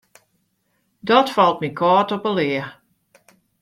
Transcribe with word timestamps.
Dat 1.09 1.27
falt 1.35 1.61
my 1.61 1.69
kâld 1.79 2.09
op 2.15 2.23
'e 2.27 2.31
lea. 2.37 2.65